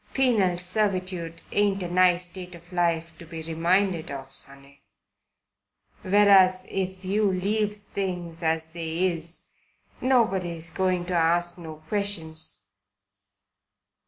Penal 0.15 0.57
servitude 0.57 1.43
ain't 1.51 1.83
a 1.83 1.87
nice 1.87 2.23
state 2.25 2.55
of 2.55 2.73
life 2.73 3.15
to 3.19 3.25
be 3.27 3.43
reminded 3.43 4.09
of, 4.09 4.31
sonny. 4.31 4.81
Whereas 6.01 6.65
if 6.67 7.05
you 7.05 7.31
leaves 7.31 7.83
things 7.83 8.41
as 8.41 8.65
they 8.65 9.13
is, 9.13 9.43
nobody's 10.01 10.71
going 10.71 11.05
to 11.05 11.13
ask 11.13 11.59
no 11.59 11.75
questions." 11.87 12.63